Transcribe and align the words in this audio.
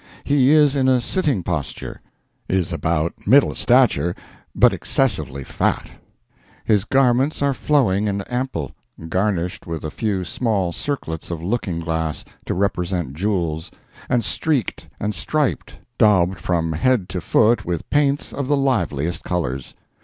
He 0.23 0.49
is 0.49 0.75
in 0.75 0.87
a 0.89 0.99
sitting 0.99 1.43
posture, 1.43 2.01
is 2.49 2.69
of 2.71 2.79
about 2.79 3.27
middle 3.27 3.53
stature, 3.53 4.15
but 4.55 4.73
excessively 4.73 5.43
fat; 5.43 5.91
his 6.65 6.85
garments 6.85 7.43
are 7.43 7.53
flowing 7.53 8.09
and 8.09 8.23
ample, 8.27 8.71
garnished 9.09 9.67
with 9.67 9.83
a 9.85 9.91
few 9.91 10.25
small 10.25 10.71
circlets 10.71 11.29
of 11.29 11.43
looking 11.43 11.81
glass, 11.81 12.25
to 12.47 12.55
represent 12.55 13.13
jewels, 13.13 13.69
and 14.09 14.25
streaked 14.25 14.87
and 14.99 15.13
striped, 15.13 15.75
daubed 15.99 16.39
from 16.39 16.73
head 16.73 17.07
to 17.09 17.21
foot, 17.21 17.63
with 17.63 17.87
paints 17.91 18.33
of 18.33 18.47
the 18.47 18.57
liveliest 18.57 19.23
colors. 19.23 19.75